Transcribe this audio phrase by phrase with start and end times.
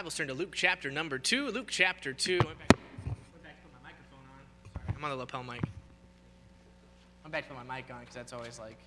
[0.00, 1.48] Bibles, turn to Luke chapter number 2.
[1.50, 2.38] Luke chapter 2.
[2.38, 2.72] Went back,
[3.04, 4.72] went back to put my microphone on.
[4.72, 5.60] Sorry, I'm on the lapel mic.
[7.22, 8.78] I'm back to put my mic on because that's always like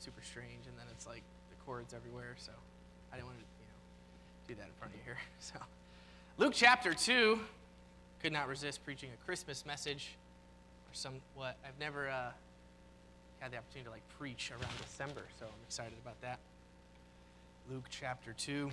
[0.00, 2.50] super strange, and then it's like the cords everywhere, so
[3.12, 5.18] I didn't want to, you know, do that in front of you here.
[5.38, 5.54] So,
[6.36, 7.38] Luke chapter 2.
[8.20, 10.16] Could not resist preaching a Christmas message
[10.90, 11.58] or somewhat.
[11.64, 12.32] I've never uh,
[13.38, 16.40] had the opportunity to like preach around December, so I'm excited about that.
[17.70, 18.68] Luke chapter 2.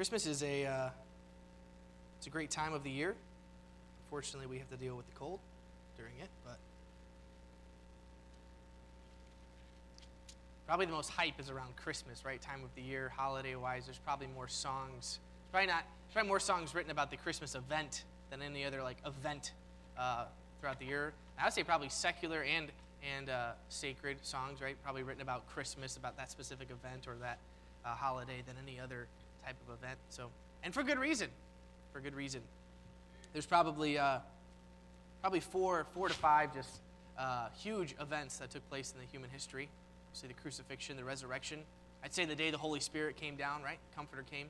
[0.00, 0.88] Christmas is a uh,
[2.16, 3.14] it's a great time of the year.
[4.06, 5.40] Unfortunately, we have to deal with the cold
[5.94, 6.56] during it, but
[10.66, 12.40] probably the most hype is around Christmas, right?
[12.40, 13.84] Time of the year, holiday-wise.
[13.84, 15.18] There's probably more songs.
[15.42, 15.84] There's probably not.
[16.06, 19.52] There's probably more songs written about the Christmas event than any other like event
[19.98, 20.24] uh,
[20.60, 21.12] throughout the year.
[21.38, 22.72] I would say probably secular and
[23.18, 24.76] and uh, sacred songs, right?
[24.82, 27.36] Probably written about Christmas, about that specific event or that
[27.84, 29.06] uh, holiday than any other
[29.44, 29.98] type of event.
[30.08, 30.30] So,
[30.62, 31.28] and for good reason,
[31.92, 32.40] for good reason.
[33.32, 34.18] There's probably uh,
[35.20, 36.80] probably four, four to five just
[37.18, 39.68] uh, huge events that took place in the human history.
[40.12, 41.60] See the crucifixion, the resurrection.
[42.02, 43.78] I'd say the day the Holy Spirit came down, right?
[43.94, 44.46] Comforter came,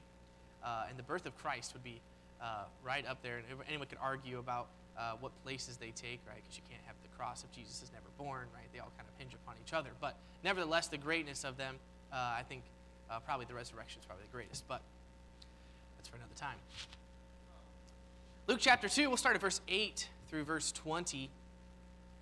[0.65, 2.01] uh, and the birth of Christ would be
[2.41, 3.39] uh, right up there.
[3.39, 6.37] And anyone could argue about uh, what places they take, right?
[6.37, 8.67] Because you can't have the cross if Jesus is never born, right?
[8.73, 9.91] They all kind of hinge upon each other.
[10.01, 11.77] But nevertheless, the greatness of them,
[12.13, 12.63] uh, I think,
[13.11, 14.81] uh, probably the resurrection is probably the greatest, but
[15.97, 16.57] that's for another time.
[18.47, 21.31] Luke chapter 2, we'll start at verse 8 through verse 20.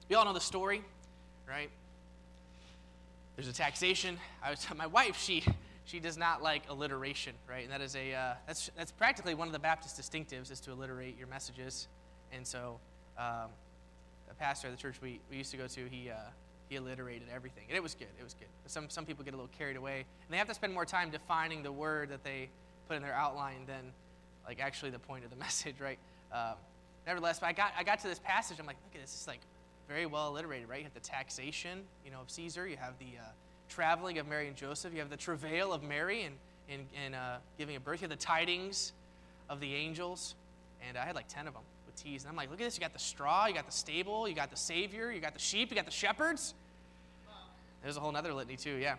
[0.08, 0.82] We all know the story,
[1.48, 1.70] right?
[3.36, 4.18] There's a taxation.
[4.42, 5.44] I was my wife, she
[5.84, 7.62] she does not like alliteration, right?
[7.62, 10.72] And that is a uh, that's that's practically one of the Baptist distinctives is to
[10.72, 11.88] alliterate your messages.
[12.32, 12.78] And so,
[13.16, 13.48] um,
[14.28, 16.16] the pastor of the church we, we used to go to, he uh,
[16.68, 17.64] he alliterated everything.
[17.68, 18.08] And it was good.
[18.18, 18.48] It was good.
[18.66, 19.98] Some, some people get a little carried away.
[19.98, 22.50] And they have to spend more time defining the word that they
[22.86, 23.92] put in their outline than
[24.46, 25.98] like actually the point of the message, right?
[26.32, 26.54] Um,
[27.06, 28.58] nevertheless, I got, I got to this passage.
[28.60, 29.14] I'm like, look at this.
[29.14, 29.40] It's like
[29.88, 30.78] very well alliterated, right?
[30.78, 32.68] You have the taxation, you know, of Caesar.
[32.68, 33.24] You have the uh,
[33.68, 34.92] traveling of Mary and Joseph.
[34.92, 36.34] You have the travail of Mary and,
[36.68, 38.00] and, and uh, giving a birth.
[38.00, 38.92] You have the tidings
[39.48, 40.34] of the angels.
[40.86, 41.62] And I had like 10 of them.
[42.04, 42.76] And I'm like, look at this.
[42.76, 45.40] You got the straw, you got the stable, you got the Savior, you got the
[45.40, 46.54] sheep, you got the shepherds.
[47.82, 48.96] There's a whole other litany, too, yeah.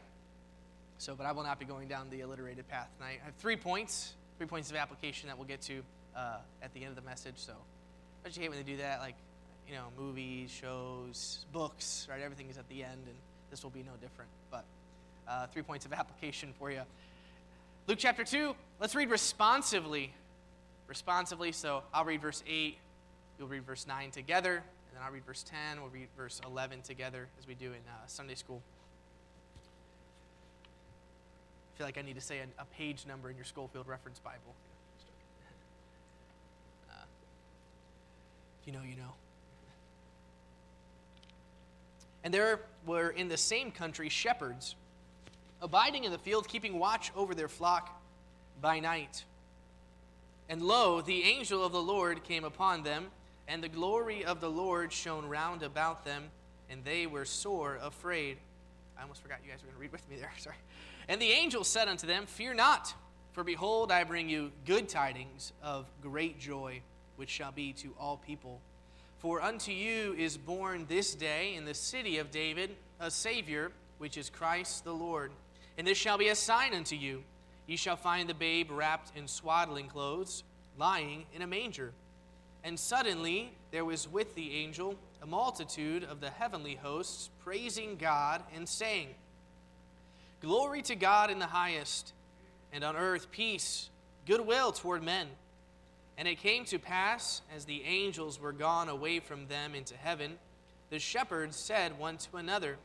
[0.97, 3.19] So, but I will not be going down the alliterated path tonight.
[3.21, 5.81] I have three points, three points of application that we'll get to
[6.15, 7.35] uh, at the end of the message.
[7.37, 7.53] So,
[8.23, 8.99] I just hate when they do that?
[8.99, 9.15] Like,
[9.67, 12.21] you know, movies, shows, books, right?
[12.21, 13.15] Everything is at the end, and
[13.49, 14.29] this will be no different.
[14.51, 14.65] But
[15.27, 16.81] uh, three points of application for you.
[17.87, 20.13] Luke chapter 2, let's read responsively.
[20.87, 22.77] Responsively, so I'll read verse 8
[23.39, 24.63] You'll read verse 9 together, and
[24.93, 25.79] then I'll read verse 10.
[25.79, 28.61] We'll read verse 11 together as we do in uh, Sunday school.
[31.73, 34.19] I feel like I need to say a, a page number in your Scofield Reference
[34.19, 34.53] Bible.
[36.89, 37.03] Uh,
[38.59, 39.13] if you know, you know.
[42.25, 44.75] And there were in the same country shepherds,
[45.61, 48.01] abiding in the field, keeping watch over their flock
[48.61, 49.23] by night.
[50.49, 53.05] And lo, the angel of the Lord came upon them
[53.49, 56.25] and the glory of the Lord shone round about them,
[56.69, 58.37] and they were sore afraid.
[58.97, 60.31] I almost forgot you guys were going to read with me there.
[60.37, 60.55] Sorry.
[61.09, 62.93] And the angel said unto them, Fear not,
[63.33, 66.81] for behold, I bring you good tidings of great joy,
[67.15, 68.61] which shall be to all people.
[69.17, 74.15] For unto you is born this day in the city of David a Savior, which
[74.15, 75.31] is Christ the Lord.
[75.77, 77.23] And this shall be a sign unto you.
[77.65, 80.43] Ye shall find the babe wrapped in swaddling clothes,
[80.77, 81.93] lying in a manger.
[82.63, 88.41] And suddenly there was with the angel a multitude of the heavenly hosts praising God
[88.55, 89.09] and saying,
[90.41, 92.13] Glory to God in the highest,
[92.71, 93.89] and on earth peace,
[94.25, 95.27] goodwill toward men.
[96.17, 100.37] And it came to pass, as the angels were gone away from them into heaven,
[100.89, 102.77] the shepherds said one to another,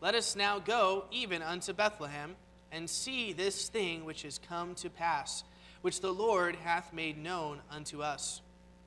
[0.00, 2.36] Let us now go even unto Bethlehem,
[2.72, 5.44] and see this thing which is come to pass,
[5.82, 8.40] which the Lord hath made known unto us.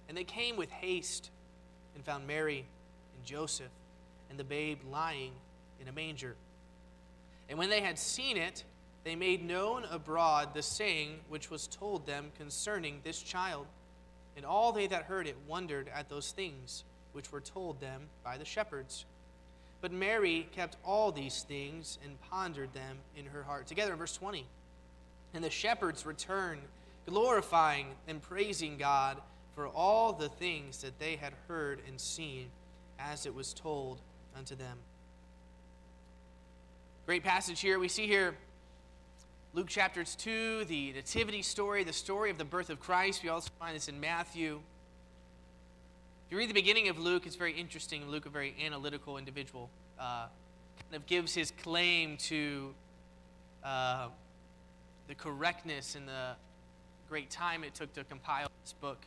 [0.09, 1.29] And they came with haste
[1.95, 2.65] and found Mary
[3.15, 3.71] and Joseph
[4.29, 5.31] and the babe lying
[5.79, 6.35] in a manger.
[7.47, 8.63] And when they had seen it,
[9.03, 13.67] they made known abroad the saying which was told them concerning this child.
[14.35, 16.83] And all they that heard it wondered at those things
[17.13, 19.05] which were told them by the shepherds.
[19.81, 23.67] But Mary kept all these things and pondered them in her heart.
[23.67, 24.45] Together in verse 20.
[25.33, 26.61] And the shepherds returned,
[27.05, 29.17] glorifying and praising God
[29.59, 32.47] for all the things that they had heard and seen
[32.97, 33.99] as it was told
[34.33, 34.77] unto them.
[37.05, 37.77] Great passage here.
[37.77, 38.35] We see here
[39.53, 43.21] Luke chapters 2, the nativity story, the story of the birth of Christ.
[43.21, 44.61] We also find this in Matthew.
[46.25, 48.07] If you read the beginning of Luke, it's very interesting.
[48.07, 49.69] Luke, a very analytical individual,
[49.99, 50.27] uh,
[50.89, 52.73] kind of gives his claim to
[53.65, 54.07] uh,
[55.09, 56.37] the correctness and the
[57.09, 58.99] great time it took to compile this book.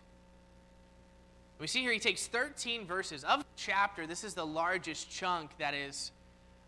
[1.62, 4.04] We see here he takes 13 verses of the chapter.
[4.04, 6.10] This is the largest chunk that is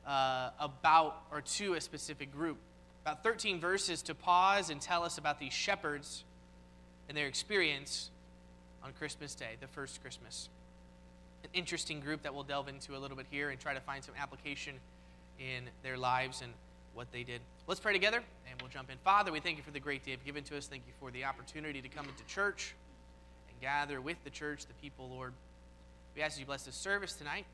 [0.06, 2.58] uh, about or to a specific group.
[3.04, 6.22] About 13 verses to pause and tell us about these shepherds
[7.08, 8.12] and their experience
[8.84, 10.48] on Christmas Day, the first Christmas.
[11.42, 14.04] An interesting group that we'll delve into a little bit here and try to find
[14.04, 14.76] some application
[15.40, 16.52] in their lives and
[16.94, 17.40] what they did.
[17.66, 18.98] Let's pray together and we'll jump in.
[18.98, 20.68] Father, we thank you for the great day you've given to us.
[20.68, 22.76] Thank you for the opportunity to come into church
[23.64, 25.32] gather with the church, the people, Lord.
[26.14, 27.46] We ask you bless this service tonight.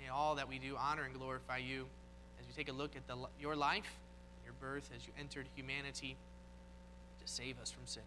[0.00, 1.86] May all that we do honor and glorify you
[2.38, 3.98] as we take a look at the, your life,
[4.44, 6.16] your birth, as you entered humanity
[7.20, 8.04] to save us from sin.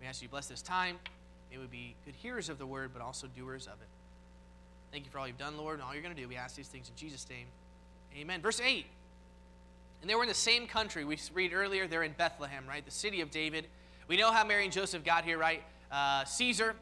[0.00, 0.98] We ask you bless this time.
[1.50, 3.88] May we be good hearers of the word, but also doers of it.
[4.92, 6.28] Thank you for all you've done, Lord, and all you're going to do.
[6.28, 7.46] We ask these things in Jesus' name.
[8.16, 8.40] Amen.
[8.40, 8.86] Verse 8.
[10.00, 11.04] And they were in the same country.
[11.04, 12.84] We read earlier, they're in Bethlehem, right?
[12.84, 13.66] The city of David.
[14.06, 15.64] We know how Mary and Joseph got here, right?
[15.90, 16.74] Uh, Caesar,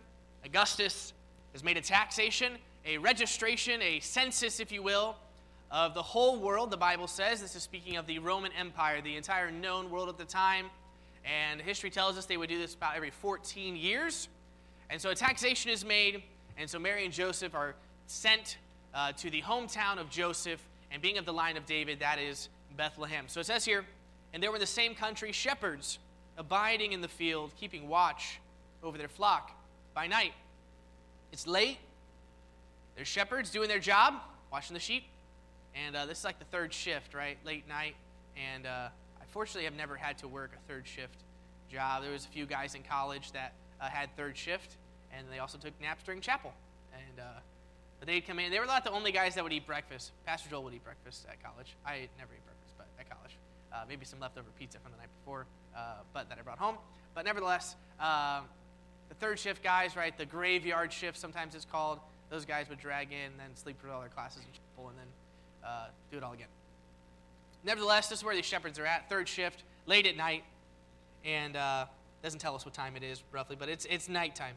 [0.45, 1.13] Augustus,
[1.53, 2.55] has made a taxation,
[2.85, 5.17] a registration, a census, if you will,
[5.71, 7.41] of the whole world, the Bible says.
[7.41, 10.67] This is speaking of the Roman Empire, the entire known world at the time.
[11.25, 14.29] And history tells us they would do this about every 14 years.
[14.91, 16.23] And so a taxation is made,
[16.59, 17.75] and so Mary and Joseph are
[18.07, 18.59] sent
[18.95, 20.61] uh, to the hometown of Joseph,
[20.93, 23.25] and being of the line of David, that is Bethlehem.
[23.27, 23.85] So it says here,
[24.33, 25.99] and they were in the same country, shepherds,
[26.37, 28.41] abiding in the field, keeping watch
[28.85, 29.51] over their flock
[29.95, 30.33] by night.
[31.33, 31.79] It's late.
[32.95, 34.15] There's shepherds doing their job,
[34.53, 35.05] watching the sheep.
[35.75, 37.37] And uh, this is like the third shift, right?
[37.45, 37.97] Late night.
[38.37, 38.89] And uh,
[39.21, 41.17] I fortunately have never had to work a third shift
[41.71, 42.03] job.
[42.03, 44.77] There was a few guys in college that uh, had third shift,
[45.13, 46.53] and they also took naps during chapel.
[46.93, 47.41] And uh,
[47.99, 48.51] but they'd come in.
[48.51, 50.13] They were not the only guys that would eat breakfast.
[50.27, 51.75] Pastor Joel would eat breakfast at college.
[51.87, 53.37] I never eat breakfast, but at college,
[53.73, 55.47] uh, maybe some leftover pizza from the night before,
[55.77, 56.77] uh, but that I brought home.
[57.15, 57.77] But nevertheless,
[59.15, 60.17] the third shift guys, right?
[60.17, 62.01] The graveyard shift, sometimes it's called.
[62.31, 64.99] Those guys would drag in, and then sleep through all their classes in chapel, and
[64.99, 65.07] then
[65.65, 66.49] uh, do it all again.
[67.65, 69.09] Nevertheless, this is where these shepherds are at.
[69.09, 70.45] Third shift, late at night,
[71.25, 71.87] and uh,
[72.23, 74.55] doesn't tell us what time it is roughly, but it's it's nighttime.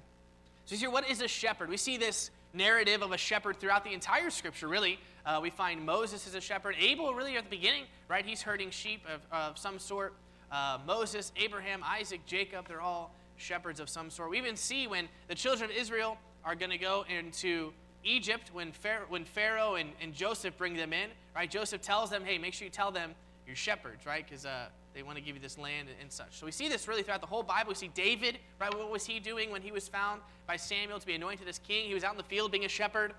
[0.65, 1.69] So here, what is a shepherd?
[1.69, 4.99] We see this narrative of a shepherd throughout the entire scripture, really.
[5.25, 6.75] Uh, we find Moses as a shepherd.
[6.79, 8.25] Abel, really, at the beginning, right?
[8.25, 10.13] He's herding sheep of, of some sort.
[10.51, 14.29] Uh, Moses, Abraham, Isaac, Jacob, they're all shepherds of some sort.
[14.29, 17.71] We even see when the children of Israel are going to go into
[18.03, 21.49] Egypt, when Pharaoh, when Pharaoh and, and Joseph bring them in, right?
[21.49, 23.13] Joseph tells them, hey, make sure you tell them
[23.45, 24.25] you're shepherds, right?
[24.27, 26.37] Because uh, they want to give you this land and, such.
[26.39, 27.69] So we see this really throughout the whole Bible.
[27.69, 28.73] We see David, right?
[28.73, 31.87] What was he doing when he was found by Samuel to be anointed as king?
[31.87, 33.13] He was out in the field being a shepherd.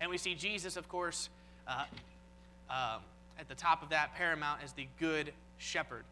[0.00, 1.28] And we see Jesus, of course,
[1.66, 1.84] uh,
[2.70, 3.00] um,
[3.38, 6.04] at the top of that paramount as the good shepherd.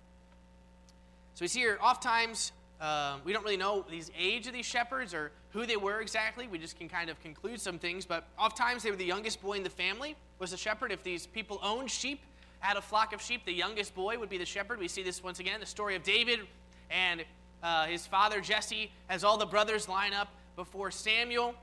[1.34, 2.52] So we see here, oftentimes,
[2.82, 6.48] um, we don't really know these age of these shepherds or who they were exactly.
[6.48, 8.04] We just can kind of conclude some things.
[8.04, 10.90] But oftentimes, they were the youngest boy in the family was a shepherd.
[10.90, 12.20] If these people owned sheep,
[12.58, 13.44] had a flock of sheep.
[13.44, 14.80] The youngest boy would be the shepherd.
[14.80, 16.40] We see this once again, the story of David
[16.90, 17.24] and
[17.62, 21.56] uh, his father Jesse has all the brothers line up before Samuel, and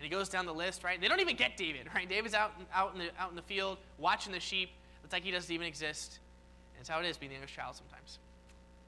[0.00, 0.82] he goes down the list.
[0.82, 1.00] Right?
[1.00, 1.88] They don't even get David.
[1.94, 2.08] Right?
[2.08, 4.70] David's out out in the out in the field watching the sheep.
[5.02, 6.18] Looks like he doesn't even exist.
[6.74, 8.18] And it's how it is being the youngest child sometimes.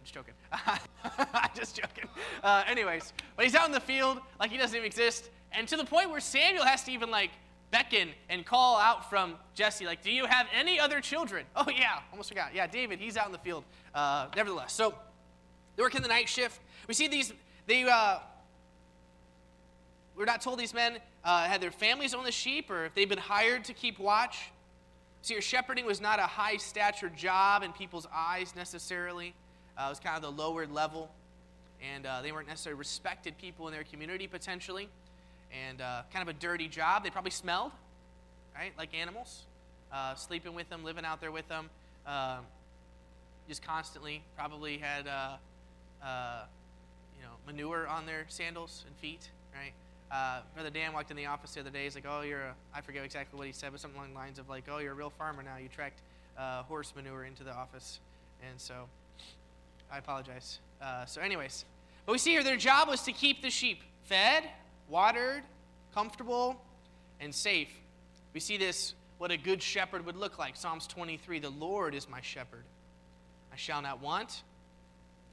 [0.03, 0.35] Just joking.
[0.53, 2.09] I'm just joking.
[2.43, 5.77] Uh, anyways, but he's out in the field like he doesn't even exist, and to
[5.77, 7.31] the point where Samuel has to even like
[7.71, 11.47] beckon and call out from Jesse, like, Do you have any other children?
[11.57, 12.55] Oh, yeah, almost forgot.
[12.55, 13.65] Yeah, David, he's out in the field.
[13.95, 14.95] Uh, nevertheless, so
[15.77, 16.61] they work in the night shift.
[16.89, 17.33] We see these,
[17.67, 18.19] they, uh,
[20.17, 23.09] we're not told these men uh, had their families own the sheep or if they've
[23.09, 24.51] been hired to keep watch.
[25.23, 29.35] See, shepherding was not a high stature job in people's eyes necessarily.
[29.81, 31.11] Uh, it was kind of the lower level,
[31.81, 34.91] and uh, they weren't necessarily respected people in their community potentially
[35.69, 37.03] and uh, kind of a dirty job.
[37.03, 37.73] They probably smelled,
[38.55, 39.45] right, like animals,
[39.91, 41.71] uh, sleeping with them, living out there with them,
[42.07, 42.41] uh,
[43.49, 44.23] just constantly.
[44.37, 45.37] Probably had, uh,
[46.05, 46.43] uh,
[47.17, 49.73] you know, manure on their sandals and feet, right?
[50.13, 51.85] Uh, Brother Dan walked in the office the other day.
[51.85, 54.19] He's like, "Oh, you're a," I forget exactly what he said, but something along the
[54.19, 55.57] lines of like, "Oh, you're a real farmer now.
[55.57, 56.01] You tracked
[56.37, 57.99] horse manure into the office,"
[58.47, 58.87] and so
[59.93, 60.61] I apologize.
[60.81, 61.65] Uh, so, anyways,
[62.07, 64.45] but we see here their job was to keep the sheep fed,
[64.89, 65.43] watered,
[65.95, 66.61] comfortable,
[67.21, 67.69] and safe.
[68.33, 70.57] We see this, what a good shepherd would look like.
[70.57, 72.65] Psalms 23 The Lord is my shepherd.
[73.53, 74.43] I shall not want.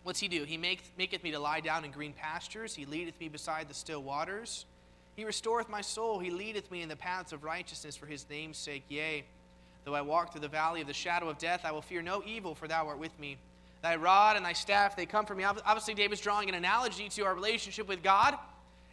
[0.03, 0.43] What's he do?
[0.43, 2.73] He make, maketh me to lie down in green pastures.
[2.73, 4.65] He leadeth me beside the still waters.
[5.15, 6.19] He restoreth my soul.
[6.19, 8.83] He leadeth me in the paths of righteousness for his name's sake.
[8.87, 9.25] Yea,
[9.83, 12.23] though I walk through the valley of the shadow of death, I will fear no
[12.25, 13.37] evil, for thou art with me.
[13.87, 15.45] Thy rod and thy staff, they come from me.
[15.45, 18.35] Obviously, David's drawing an analogy to our relationship with God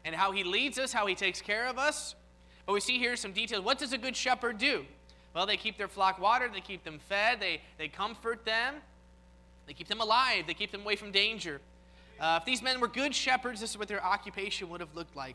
[0.05, 2.15] and how he leads us, how he takes care of us.
[2.65, 3.65] But we see here some details.
[3.65, 4.85] What does a good shepherd do?
[5.35, 8.77] Well, they keep their flock watered, they keep them fed, they, they comfort them,
[9.67, 11.61] they keep them alive, they keep them away from danger.
[12.21, 15.17] Uh, if these men were good shepherds, this is what their occupation would have looked
[15.17, 15.35] like.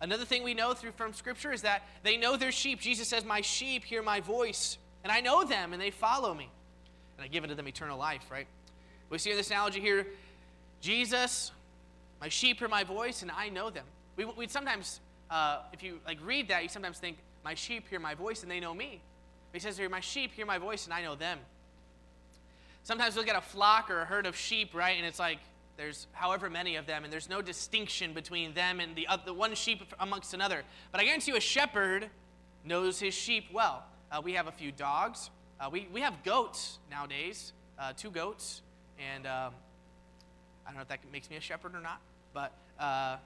[0.00, 2.80] Another thing we know through from Scripture is that they know their sheep.
[2.80, 6.48] Jesus says, My sheep hear my voice, and I know them, and they follow me.
[7.18, 8.46] And I give unto them eternal life, right?
[9.10, 10.06] We see in this analogy here,
[10.80, 11.52] Jesus,
[12.20, 13.84] my sheep hear my voice, and I know them.
[14.16, 18.00] We, would sometimes, uh, if you like read that, you sometimes think, my sheep hear
[18.00, 19.00] my voice, and they know me.
[19.52, 21.38] He says here, my sheep hear my voice, and I know them.
[22.82, 25.38] Sometimes we look at a flock or a herd of sheep, right, and it's like
[25.76, 29.54] there's however many of them, and there's no distinction between them and the, the one
[29.54, 30.62] sheep amongst another.
[30.92, 32.10] But I guarantee you, a shepherd
[32.64, 33.84] knows his sheep well.
[34.10, 35.30] Uh, we have a few dogs.
[35.60, 38.62] Uh, we, we have goats nowadays, uh, two goats.
[38.98, 39.52] And um,
[40.64, 42.00] I don't know if that makes me a shepherd or not,
[42.32, 43.16] but uh,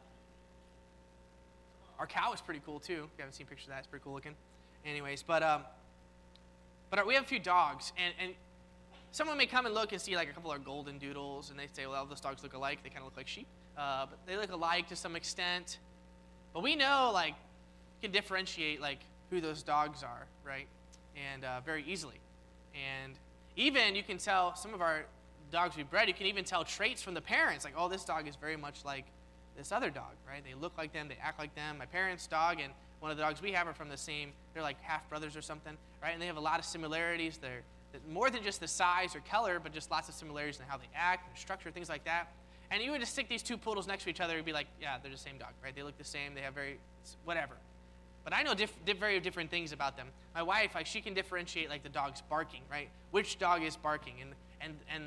[1.98, 2.92] our cow is pretty cool too.
[2.92, 4.34] If you haven't seen pictures of that, it's pretty cool looking.
[4.84, 5.62] Anyways, but um,
[6.90, 8.34] but we have a few dogs, and, and
[9.12, 11.66] someone may come and look and see like a couple of golden doodles, and they
[11.72, 12.78] say, well, those dogs look alike.
[12.82, 13.46] They kind of look like sheep,
[13.76, 15.78] uh, but they look alike to some extent.
[16.54, 17.34] But we know like
[18.00, 20.66] you can differentiate like who those dogs are, right?
[21.32, 22.20] And uh, very easily.
[22.75, 23.14] And
[23.56, 25.04] even you can tell some of our
[25.50, 27.64] dogs we bred, you can even tell traits from the parents.
[27.64, 29.04] Like, oh, this dog is very much like
[29.56, 30.42] this other dog, right?
[30.44, 31.78] They look like them, they act like them.
[31.78, 34.62] My parents' dog and one of the dogs we have are from the same, they're
[34.62, 36.10] like half brothers or something, right?
[36.10, 37.38] And they have a lot of similarities.
[37.38, 37.62] They're
[38.10, 40.88] more than just the size or color, but just lots of similarities in how they
[40.94, 42.32] act and structure, things like that.
[42.70, 44.66] And you would just stick these two poodles next to each other and be like,
[44.80, 45.74] yeah, they're the same dog, right?
[45.74, 46.78] They look the same, they have very,
[47.24, 47.54] whatever.
[48.28, 50.08] But I know diff, diff, very different things about them.
[50.34, 52.90] My wife, like, she can differentiate like the dog's barking, right?
[53.10, 55.04] Which dog is barking, and and and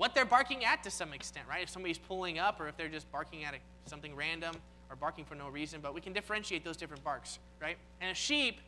[0.00, 1.62] what they're barking at to some extent, right?
[1.62, 3.54] If somebody's pulling up or if they're just barking at
[3.84, 4.56] something random
[4.88, 7.76] or barking for no reason, but we can differentiate those different barks, right?
[8.00, 8.60] And a sheep,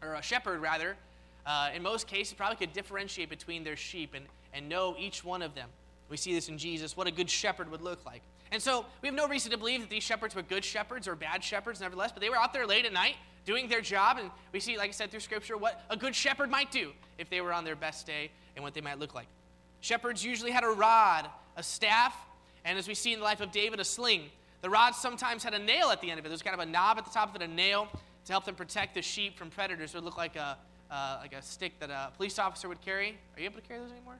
[0.00, 0.94] or a shepherd rather,
[1.46, 4.24] uh, in most cases probably could differentiate between their sheep and,
[4.54, 5.68] and know each one of them.
[6.08, 8.22] We see this in Jesus, what a good shepherd would look like.
[8.52, 11.16] And so we have no reason to believe that these shepherds were good shepherds or
[11.16, 14.18] bad shepherds, nevertheless, but they were out there late at night doing their job.
[14.18, 17.28] And we see, like I said through Scripture, what a good shepherd might do if
[17.30, 19.26] they were on their best day and what they might look like.
[19.80, 22.14] Shepherds usually had a rod, a staff,
[22.64, 24.30] and as we see in the life of David, a sling.
[24.62, 26.28] The rod sometimes had a nail at the end of it.
[26.28, 27.88] There's kind of a knob at the top of it, a nail
[28.24, 29.94] to help them protect the sheep from predators.
[29.94, 30.58] It would look like a,
[30.90, 33.16] uh, like a stick that a police officer would carry.
[33.36, 34.16] Are you able to carry those anymore?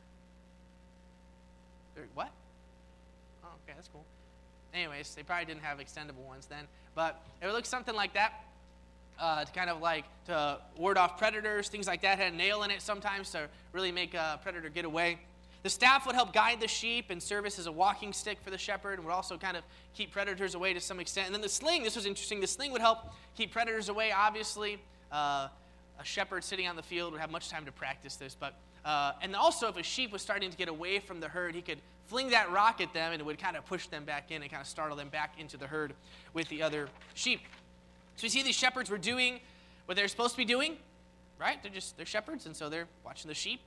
[1.96, 2.30] They're, what?
[3.44, 4.04] Oh, okay, that's cool.
[4.72, 8.44] Anyways, they probably didn't have extendable ones then, but it would look something like that.
[9.18, 12.18] Uh, to kind of like to ward off predators, things like that.
[12.18, 15.18] Had a nail in it sometimes to really make a predator get away.
[15.66, 18.56] The staff would help guide the sheep and service as a walking stick for the
[18.56, 19.64] shepherd and would also kind of
[19.96, 21.26] keep predators away to some extent.
[21.26, 24.78] And then the sling, this was interesting, the sling would help keep predators away, obviously.
[25.10, 25.48] Uh,
[25.98, 28.36] a shepherd sitting on the field would have much time to practice this.
[28.38, 28.54] But,
[28.84, 31.62] uh, and also, if a sheep was starting to get away from the herd, he
[31.62, 34.42] could fling that rock at them and it would kind of push them back in
[34.42, 35.94] and kind of startle them back into the herd
[36.32, 37.40] with the other sheep.
[38.14, 39.40] So we see these shepherds were doing
[39.86, 40.76] what they're supposed to be doing,
[41.40, 41.60] right?
[41.60, 43.58] They're just, they're shepherds, and so they're watching the sheep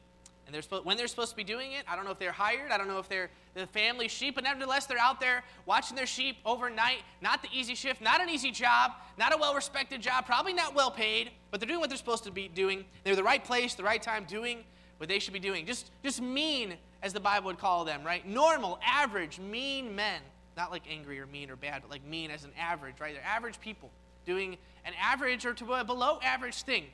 [0.49, 2.31] and they're supposed, when they're supposed to be doing it, I don't know if they're
[2.31, 5.95] hired, I don't know if they're the family sheep, but nevertheless, they're out there watching
[5.95, 7.03] their sheep overnight.
[7.21, 10.73] Not the easy shift, not an easy job, not a well respected job, probably not
[10.73, 12.83] well paid, but they're doing what they're supposed to be doing.
[13.03, 14.63] They're the right place, the right time, doing
[14.97, 15.67] what they should be doing.
[15.67, 18.27] Just, just mean, as the Bible would call them, right?
[18.27, 20.19] Normal, average, mean men.
[20.57, 23.13] Not like angry or mean or bad, but like mean as an average, right?
[23.13, 23.91] They're average people
[24.25, 26.85] doing an average or to a below average thing.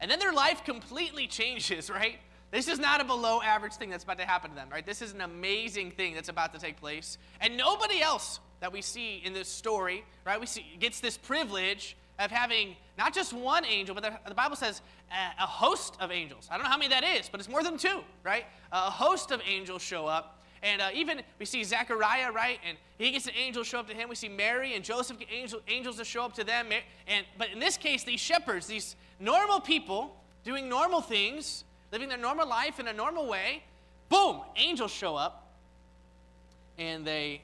[0.00, 2.18] And then their life completely changes, right?
[2.50, 4.86] This is not a below average thing that's about to happen to them, right?
[4.86, 7.18] This is an amazing thing that's about to take place.
[7.40, 11.96] And nobody else that we see in this story, right, we see gets this privilege
[12.18, 16.12] of having not just one angel, but the, the Bible says a, a, host of
[16.12, 16.48] angels.
[16.50, 18.44] I don't know how many that is, but it's more than two, right?
[18.70, 20.40] A host of angels show up.
[20.64, 22.58] And uh, even we see Zechariah, right?
[22.66, 24.08] And he gets an angel show up to him.
[24.08, 26.68] We see Mary and Joseph get angel, angels to show up to them.
[27.06, 32.18] And, but in this case, these shepherds, these normal people doing normal things, living their
[32.18, 33.62] normal life in a normal way,
[34.08, 35.52] boom, angels show up
[36.78, 37.42] and they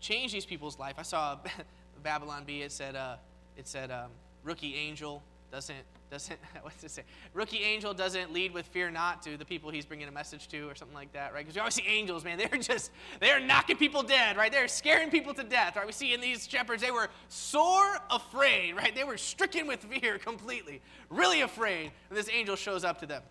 [0.00, 0.96] change these people's life.
[0.98, 1.38] I saw
[2.02, 3.16] Babylon Bee, it said, uh,
[3.56, 4.10] it said um,
[4.42, 5.22] rookie angel,
[5.52, 5.76] doesn't
[6.10, 7.02] doesn't what's it say?
[7.34, 10.68] Rookie angel doesn't lead with fear not to the people he's bringing a message to,
[10.68, 11.44] or something like that, right?
[11.44, 12.38] Because you always see angels, man.
[12.50, 14.50] They're just they're knocking people dead, right?
[14.50, 15.86] They're scaring people to death, right?
[15.86, 18.94] We see in these shepherds they were sore afraid, right?
[18.94, 23.22] They were stricken with fear completely, really afraid when this angel shows up to them.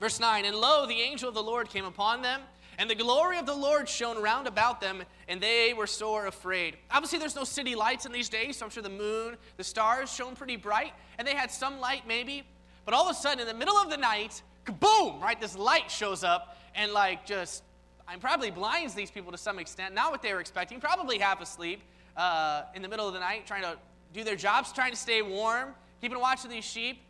[0.00, 2.40] Verse 9, and lo, the angel of the Lord came upon them,
[2.78, 6.76] and the glory of the Lord shone round about them, and they were sore afraid.
[6.90, 10.12] Obviously, there's no city lights in these days, so I'm sure the moon, the stars
[10.12, 12.44] shone pretty bright, and they had some light maybe.
[12.84, 15.40] But all of a sudden, in the middle of the night, kaboom, right?
[15.40, 17.62] This light shows up and, like, just,
[18.08, 19.94] I'm probably blinds these people to some extent.
[19.94, 21.82] Not what they were expecting, probably half asleep
[22.16, 23.76] uh, in the middle of the night, trying to
[24.12, 27.02] do their jobs, trying to stay warm, keeping watch of these sheep.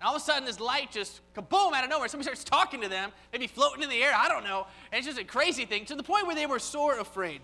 [0.00, 2.08] And all of a sudden, this light just kaboom out of nowhere.
[2.08, 4.66] Somebody starts talking to them, maybe floating in the air, I don't know.
[4.90, 7.42] And it's just a crazy thing to the point where they were sore afraid.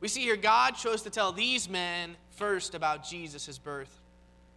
[0.00, 4.00] We see here God chose to tell these men first about Jesus' birth.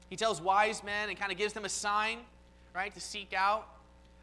[0.10, 2.20] He tells wise men and kind of gives them a sign,
[2.74, 3.68] right, to seek out.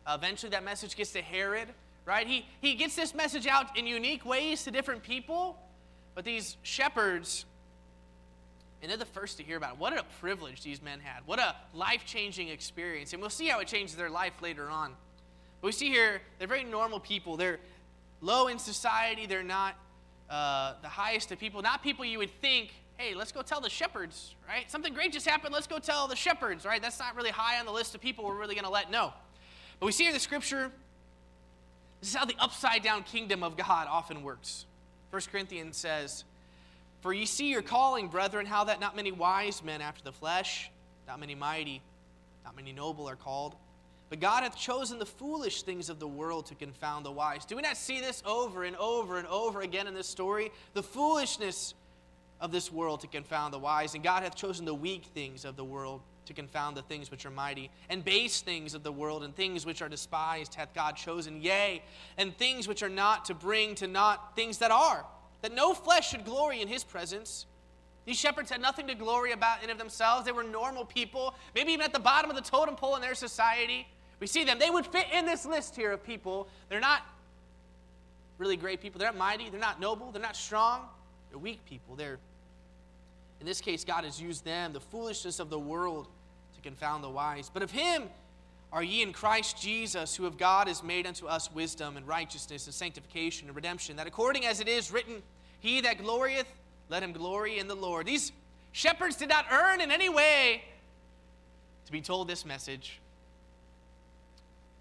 [0.06, 1.68] Uh, eventually, that message gets to Herod,
[2.06, 2.26] right?
[2.26, 5.58] He, he gets this message out in unique ways to different people,
[6.14, 7.44] but these shepherds
[8.82, 9.78] and they're the first to hear about it.
[9.78, 11.22] What a privilege these men had.
[11.26, 13.12] What a life changing experience.
[13.12, 14.92] And we'll see how it changes their life later on.
[15.60, 17.36] But we see here, they're very normal people.
[17.36, 17.60] They're
[18.20, 19.26] low in society.
[19.26, 19.76] They're not
[20.28, 21.62] uh, the highest of people.
[21.62, 24.70] Not people you would think, hey, let's go tell the shepherds, right?
[24.70, 25.54] Something great just happened.
[25.54, 26.82] Let's go tell the shepherds, right?
[26.82, 29.12] That's not really high on the list of people we're really going to let know.
[29.80, 30.70] But we see here in the scripture,
[32.00, 34.66] this is how the upside down kingdom of God often works.
[35.10, 36.24] 1 Corinthians says,
[37.04, 40.70] for ye see your calling, brethren, how that not many wise men after the flesh,
[41.06, 41.82] not many mighty,
[42.46, 43.56] not many noble are called.
[44.08, 47.44] But God hath chosen the foolish things of the world to confound the wise.
[47.44, 50.50] Do we not see this over and over and over again in this story?
[50.72, 51.74] The foolishness
[52.40, 53.94] of this world to confound the wise.
[53.94, 57.26] And God hath chosen the weak things of the world to confound the things which
[57.26, 57.70] are mighty.
[57.90, 61.82] And base things of the world and things which are despised hath God chosen, yea,
[62.16, 65.04] and things which are not to bring to naught things that are
[65.44, 67.44] that no flesh should glory in his presence.
[68.06, 70.24] These shepherds had nothing to glory about in of themselves.
[70.24, 73.14] They were normal people, maybe even at the bottom of the totem pole in their
[73.14, 73.86] society.
[74.20, 74.58] We see them.
[74.58, 76.48] They would fit in this list here of people.
[76.70, 77.02] They're not
[78.38, 78.98] really great people.
[78.98, 79.50] They're not mighty.
[79.50, 80.10] They're not noble.
[80.10, 80.80] They're not strong.
[81.28, 81.94] They're weak people.
[81.94, 82.18] They're,
[83.38, 86.08] in this case, God has used them, the foolishness of the world,
[86.54, 87.50] to confound the wise.
[87.52, 88.04] But of him,
[88.74, 92.66] are ye in Christ Jesus, who of God is made unto us wisdom and righteousness
[92.66, 95.22] and sanctification and redemption, that according as it is written,
[95.64, 96.44] He that glorieth,
[96.90, 98.04] let him glory in the Lord.
[98.04, 98.32] These
[98.72, 100.62] shepherds did not earn in any way
[101.86, 103.00] to be told this message,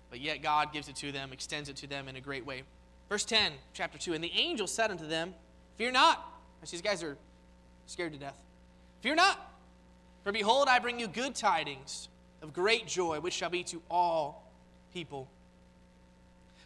[0.10, 2.64] but yet God gives it to them, extends it to them in a great way.
[3.08, 5.34] Verse 10, chapter 2 And the angel said unto them,
[5.78, 6.22] Fear not.
[6.70, 7.18] These guys are
[7.86, 8.38] scared to death.
[9.00, 9.40] Fear not,
[10.26, 12.10] for behold, I bring you good tidings
[12.42, 14.52] of great joy, which shall be to all
[14.94, 15.30] people.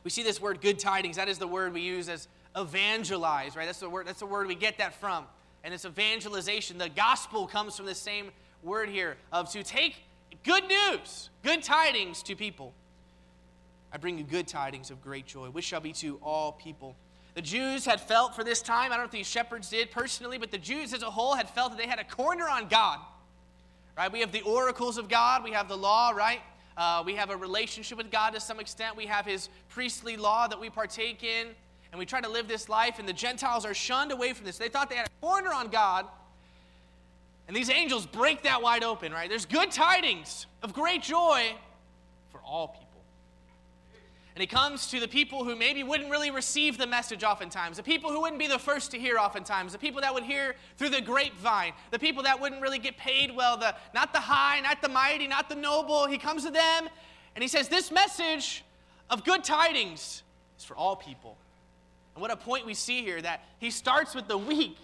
[0.03, 1.17] We see this word good tidings.
[1.17, 3.65] That is the word we use as evangelize, right?
[3.65, 5.25] That's the word, that's the word we get that from.
[5.63, 6.77] And it's evangelization.
[6.77, 8.31] The gospel comes from the same
[8.63, 9.95] word here of to take
[10.43, 12.73] good news, good tidings to people.
[13.91, 16.95] I bring you good tidings of great joy, which shall be to all people.
[17.35, 20.37] The Jews had felt for this time, I don't know if these shepherds did personally,
[20.37, 22.99] but the Jews as a whole had felt that they had a corner on God
[23.97, 24.11] right?
[24.11, 26.39] We have the oracles of God, we have the law, right?
[26.77, 28.95] Uh, we have a relationship with God to some extent.
[28.95, 31.47] We have His priestly law that we partake in,
[31.91, 32.99] and we try to live this life.
[32.99, 34.57] And the Gentiles are shunned away from this.
[34.57, 36.05] They thought they had a corner on God,
[37.47, 39.29] and these angels break that wide open, right?
[39.29, 41.53] There's good tidings of great joy
[42.31, 42.83] for all people.
[44.35, 47.81] And he comes to the people who maybe wouldn't really receive the message oftentimes, the
[47.81, 50.89] people who wouldn't be the first to hear oftentimes, the people that would hear through
[50.89, 54.79] the grapevine, the people that wouldn't really get paid well, the, not the high, not
[54.79, 56.05] the mighty, not the noble.
[56.05, 56.87] He comes to them
[57.33, 58.63] and he says, This message
[59.09, 60.21] of good tidings
[60.59, 61.35] is for all people.
[62.17, 64.75] And what a point we see here that he starts with the weak,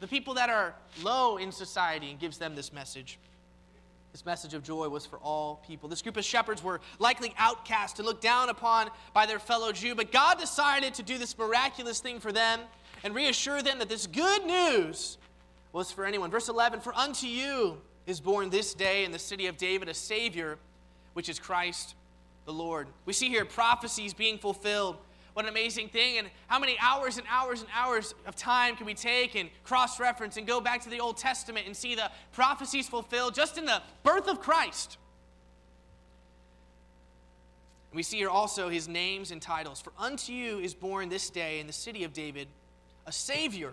[0.00, 3.18] the people that are low in society, and gives them this message.
[4.12, 5.88] This message of joy was for all people.
[5.88, 9.94] This group of shepherds were likely outcast and looked down upon by their fellow Jew,
[9.94, 12.60] but God decided to do this miraculous thing for them
[13.02, 15.16] and reassure them that this good news
[15.72, 16.30] was for anyone.
[16.30, 19.94] Verse 11 For unto you is born this day in the city of David a
[19.94, 20.58] Savior,
[21.14, 21.94] which is Christ
[22.44, 22.88] the Lord.
[23.06, 24.98] We see here prophecies being fulfilled
[25.36, 26.16] what an amazing thing.
[26.16, 30.00] And how many hours and hours and hours of time can we take and cross
[30.00, 33.66] reference and go back to the Old Testament and see the prophecies fulfilled just in
[33.66, 34.96] the birth of Christ?
[37.92, 39.80] we see here also his names and titles.
[39.80, 42.48] For unto you is born this day in the city of David
[43.06, 43.72] a Savior,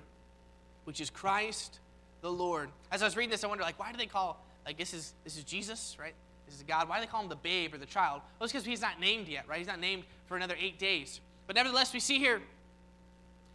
[0.84, 1.80] which is Christ
[2.22, 2.70] the Lord.
[2.92, 5.14] As I was reading this, I wonder, like, why do they call Like this is
[5.24, 6.14] this is Jesus, right?
[6.46, 6.90] This is God.
[6.90, 8.22] Why do they call him the babe or the child?
[8.38, 9.60] Well, it's because he's not named yet, right?
[9.60, 11.22] He's not named for another eight days.
[11.48, 12.42] But nevertheless, we see here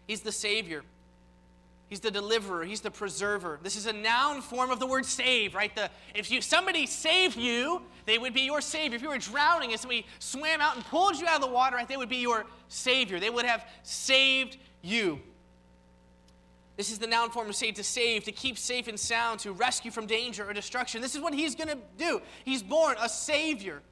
[0.06, 0.82] he's the Savior.
[1.88, 2.64] He's the deliverer.
[2.64, 3.58] He's the preserver.
[3.62, 5.74] This is a noun form of the word save, right?
[5.74, 8.96] The, if you, somebody saved you, they would be your savior.
[8.96, 11.76] If you were drowning and somebody swam out and pulled you out of the water,
[11.76, 13.18] right, they would be your savior.
[13.18, 15.18] They would have saved you.
[16.76, 19.52] This is the noun form of save, to save, to keep safe and sound, to
[19.52, 21.00] rescue from danger or destruction.
[21.00, 22.20] This is what he's going to do.
[22.44, 23.82] He's born a savior.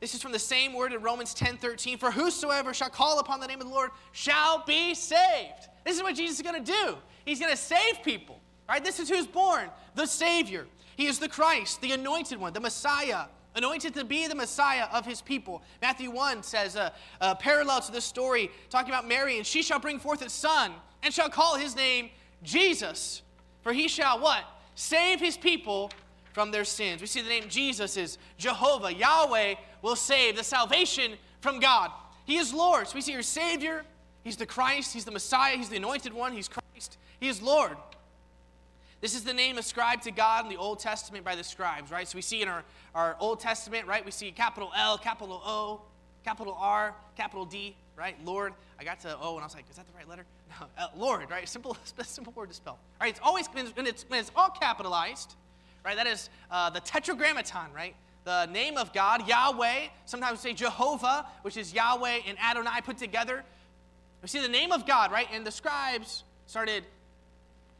[0.00, 1.98] This is from the same word in Romans 10 13.
[1.98, 5.68] For whosoever shall call upon the name of the Lord shall be saved.
[5.84, 6.96] This is what Jesus is going to do.
[7.24, 8.40] He's going to save people.
[8.68, 8.82] Right?
[8.82, 10.66] This is who's born, the Savior.
[10.96, 15.06] He is the Christ, the anointed one, the Messiah, anointed to be the Messiah of
[15.06, 15.62] his people.
[15.80, 19.78] Matthew 1 says, uh, uh, parallel to this story, talking about Mary, and she shall
[19.78, 22.10] bring forth a son, and shall call his name
[22.42, 23.22] Jesus.
[23.62, 24.44] For he shall what?
[24.74, 25.90] Save his people
[26.36, 27.00] from their sins.
[27.00, 28.92] We see the name Jesus is Jehovah.
[28.92, 31.90] Yahweh will save the salvation from God.
[32.26, 32.86] He is Lord.
[32.86, 33.84] So we see your Savior,
[34.22, 37.78] He's the Christ, He's the Messiah, He's the anointed one, He's Christ, He is Lord.
[39.00, 42.06] This is the name ascribed to God in the Old Testament by the scribes, right?
[42.06, 45.80] So we see in our, our Old Testament, right, we see capital L, capital O,
[46.22, 48.14] capital R, capital D, right?
[48.26, 48.52] Lord.
[48.78, 50.26] I got to O and I was like, is that the right letter?
[50.78, 51.48] No, Lord, right?
[51.48, 52.74] Simple, simple word to spell.
[52.74, 55.34] All right, it's always, when it's, when it's all capitalized,
[55.86, 55.96] right?
[55.96, 57.94] That is uh, the tetragrammaton, right?
[58.24, 59.86] The name of God, Yahweh.
[60.04, 63.44] Sometimes we say Jehovah, which is Yahweh and Adonai put together.
[64.20, 65.28] We see the name of God, right?
[65.32, 66.82] And the scribes started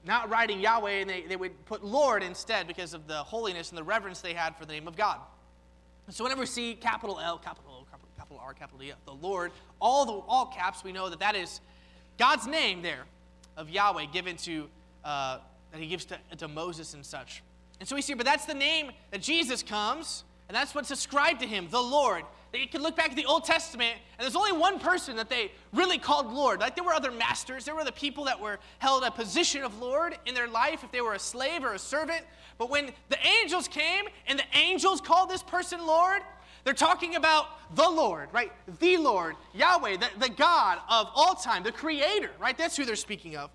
[0.05, 3.79] not writing Yahweh and they, they would put Lord instead because of the holiness and
[3.79, 5.19] the reverence they had for the name of God.
[6.09, 9.51] so whenever we see capital L, capital O, capital, capital R, capital D, the Lord,
[9.81, 11.61] all the all caps, we know that that is
[12.19, 13.03] God's name there
[13.57, 14.69] of Yahweh given to
[15.05, 15.39] uh,
[15.73, 17.43] that He gives to, to Moses and such.
[17.81, 21.41] And so we see, but that's the name that Jesus comes, and that's what's ascribed
[21.41, 22.25] to Him, the Lord
[22.61, 25.53] you can look back at the Old Testament, and there's only one person that they
[25.73, 26.61] really called Lord.
[26.61, 29.79] Like there were other masters, there were the people that were held a position of
[29.81, 32.25] Lord in their life if they were a slave or a servant.
[32.59, 36.23] But when the angels came and the angels called this person Lord,
[36.65, 38.53] they're talking about the Lord, right?
[38.81, 42.57] The Lord, Yahweh, the, the God of all time, the Creator, right?
[42.57, 43.51] That's who they're speaking of.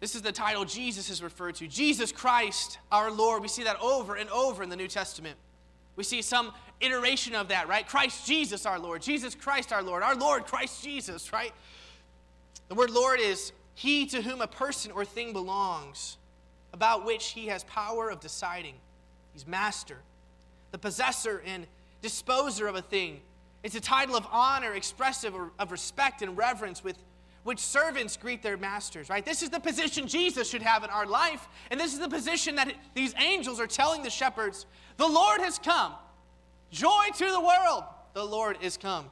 [0.00, 3.42] This is the title Jesus is referred to Jesus Christ, our Lord.
[3.42, 5.36] We see that over and over in the New Testament.
[5.96, 7.86] We see some iteration of that, right?
[7.86, 11.52] Christ Jesus our Lord, Jesus Christ our Lord, our Lord Christ Jesus, right?
[12.68, 16.18] The word Lord is he to whom a person or thing belongs,
[16.72, 18.74] about which he has power of deciding.
[19.32, 19.96] He's master,
[20.72, 21.66] the possessor and
[22.02, 23.20] disposer of a thing.
[23.62, 26.98] It's a title of honor expressive of respect and reverence with
[27.46, 29.24] which servants greet their masters, right?
[29.24, 32.56] This is the position Jesus should have in our life, and this is the position
[32.56, 35.92] that these angels are telling the shepherds the Lord has come.
[36.72, 39.06] Joy to the world, the Lord is come.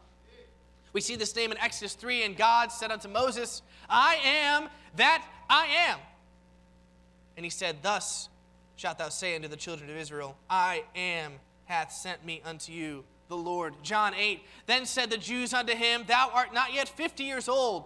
[0.93, 5.25] We see this name in Exodus 3 and God said unto Moses, I am that
[5.49, 6.01] I am.
[7.37, 8.29] And he said, Thus
[8.75, 11.35] shalt thou say unto the children of Israel, I am
[11.67, 13.75] hath sent me unto you, the Lord.
[13.85, 17.85] John 8 Then said the Jews unto him, Thou art not yet fifty years old,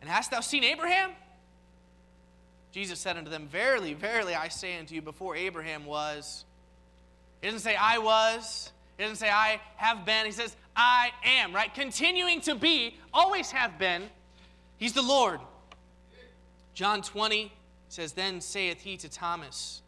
[0.00, 1.10] and hast thou seen Abraham?
[2.72, 6.44] Jesus said unto them, Verily, verily, I say unto you, before Abraham was,
[7.40, 8.70] he doesn't say, I was.
[8.96, 10.26] He doesn't say, I have been.
[10.26, 11.72] He says, I am, right?
[11.74, 14.04] Continuing to be, always have been.
[14.76, 15.40] He's the Lord.
[16.74, 17.52] John 20
[17.88, 19.82] says, Then saith he to Thomas,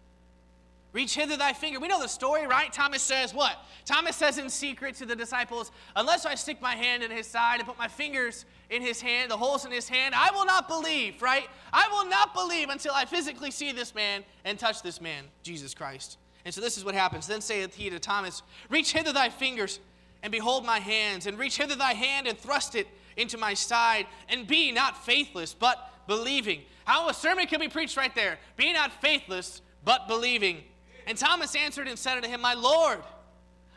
[0.92, 1.81] Reach hither thy finger.
[1.81, 2.70] We know the story, right?
[2.70, 3.57] Thomas says what?
[3.87, 7.61] Thomas says in secret to the disciples, Unless I stick my hand in his side
[7.61, 10.66] and put my fingers in his hand, the holes in his hand, I will not
[10.66, 11.46] believe, right?
[11.72, 15.74] I will not believe until I physically see this man and touch this man, Jesus
[15.74, 16.16] Christ.
[16.46, 17.26] And so this is what happens.
[17.26, 19.78] Then saith he to Thomas, Reach hither thy fingers,
[20.22, 24.06] and behold my hands, and reach hither thy hand, and thrust it into my side,
[24.30, 26.62] and be not faithless, but believing.
[26.87, 28.38] How a sermon can be preached right there.
[28.56, 30.62] Be not faithless, but believing.
[31.06, 33.02] And Thomas answered and said unto him, My Lord,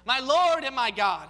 [0.05, 1.29] my Lord and my God.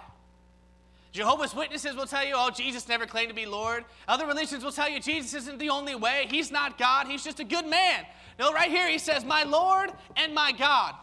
[1.16, 3.86] Jehovah's Witnesses will tell you, oh, Jesus never claimed to be Lord.
[4.06, 6.28] Other religions will tell you Jesus isn't the only way.
[6.30, 7.08] He's not God.
[7.08, 8.06] He's just a good man.
[8.38, 10.94] No, right here he says, My Lord and my God.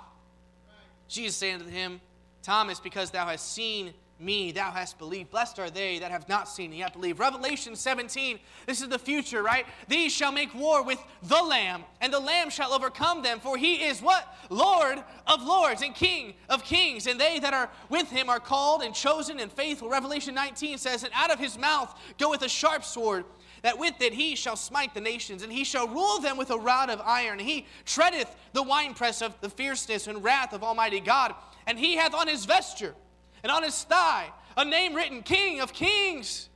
[1.09, 1.98] Jesus saying to him,
[2.42, 5.31] Thomas, because thou hast seen me, thou hast believed.
[5.31, 7.21] Blessed are they that have not seen and yet believe.
[7.21, 9.67] Revelation 17, this is the future, right?
[9.89, 13.85] These shall make war with the Lamb, and the Lamb shall overcome them, for he
[13.85, 14.27] is what?
[14.49, 17.07] Lord of lords and King of kings.
[17.07, 19.89] And they that are with him are called and chosen and faithful.
[19.89, 23.25] Revelation 19 says, And out of his mouth goeth a sharp sword
[23.63, 26.59] that with it he shall smite the nations, and he shall rule them with a
[26.59, 27.39] rod of iron.
[27.39, 31.35] He treadeth the winepress of the fierceness and wrath of Almighty God,
[31.67, 32.95] and he hath on his vesture
[33.42, 36.48] and on his thigh a name written King of Kings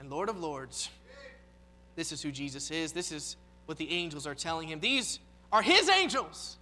[0.00, 0.90] and Lord of Lords.
[1.94, 2.92] This is who Jesus is.
[2.92, 4.80] This is what the angels are telling him.
[4.80, 5.18] These
[5.52, 6.56] are his angels.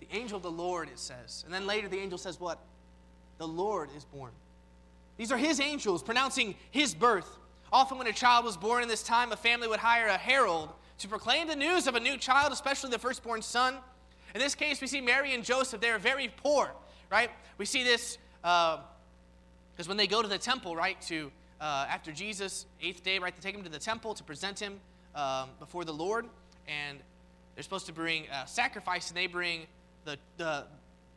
[0.00, 1.42] The angel of the Lord, it says.
[1.44, 2.58] And then later the angel says, What?
[3.38, 4.32] The Lord is born.
[5.16, 7.38] These are his angels pronouncing his birth.
[7.72, 10.70] Often, when a child was born in this time, a family would hire a herald
[10.98, 13.76] to proclaim the news of a new child, especially the firstborn son.
[14.34, 15.80] In this case, we see Mary and Joseph.
[15.80, 16.70] They are very poor,
[17.12, 17.30] right?
[17.58, 22.10] We see this because uh, when they go to the temple, right, to uh, after
[22.10, 24.80] Jesus, eighth day, right, to take him to the temple to present him
[25.14, 26.26] um, before the Lord,
[26.66, 26.98] and
[27.54, 29.66] they're supposed to bring a sacrifice, and they bring
[30.06, 30.64] the, the,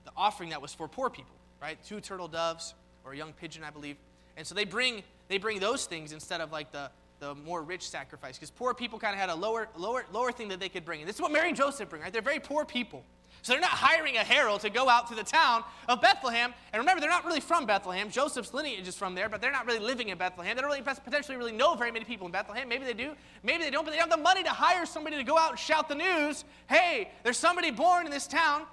[0.04, 1.82] the offering that was for poor people, right?
[1.84, 3.96] Two turtle doves or a young pigeon, I believe.
[4.38, 7.90] And so they bring they bring those things instead of like the the more rich
[7.90, 10.84] sacrifice because poor people kind of had a lower lower lower thing that they could
[10.84, 11.00] bring.
[11.00, 12.12] And this is what Mary and Joseph bring, right?
[12.12, 13.04] They're very poor people.
[13.46, 16.52] So they're not hiring a herald to go out to the town of Bethlehem.
[16.74, 18.10] And remember, they're not really from Bethlehem.
[18.10, 20.56] Joseph's lineage is from there, but they're not really living in Bethlehem.
[20.56, 22.68] They don't really potentially really know very many people in Bethlehem.
[22.68, 23.12] Maybe they do,
[23.44, 25.52] maybe they don't, but they don't have the money to hire somebody to go out
[25.52, 26.44] and shout the news.
[26.68, 28.64] Hey, there's somebody born in this town,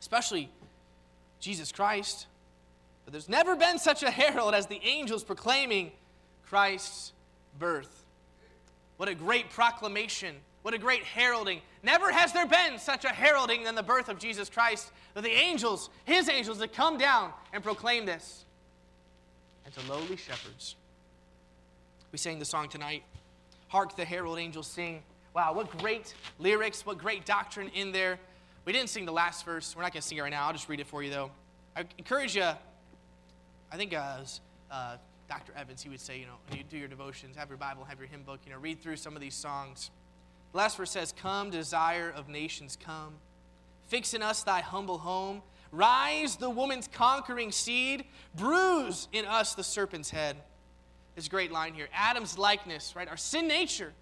[0.00, 0.50] especially
[1.38, 2.26] Jesus Christ.
[3.04, 5.92] But there's never been such a herald as the angels proclaiming
[6.44, 7.12] Christ's
[7.56, 8.04] birth.
[8.96, 10.34] What a great proclamation.
[10.62, 11.60] What a great heralding.
[11.82, 14.92] Never has there been such a heralding than the birth of Jesus Christ.
[15.14, 18.44] That the angels, his angels, had come down and proclaim this.
[19.64, 20.76] And to lowly shepherds.
[22.12, 23.04] We sang the song tonight.
[23.68, 25.02] Hark the herald angels sing.
[25.34, 28.18] Wow, what great lyrics, what great doctrine in there.
[28.64, 29.74] We didn't sing the last verse.
[29.74, 30.46] We're not going to sing it right now.
[30.46, 31.30] I'll just read it for you, though.
[31.76, 32.50] I encourage you
[33.72, 34.18] I think uh,
[34.70, 34.96] uh,
[35.28, 35.52] Dr.
[35.56, 37.98] Evans, he would say, you know, when you do your devotions, have your Bible, have
[37.98, 39.90] your hymn book, you know, read through some of these songs.
[40.52, 43.14] The last verse says, Come, desire of nations, come.
[43.88, 45.42] Fix in us thy humble home.
[45.72, 48.04] Rise, the woman's conquering seed.
[48.34, 50.36] Bruise in us the serpent's head.
[51.14, 53.08] This great line here Adam's likeness, right?
[53.08, 53.92] Our sin nature,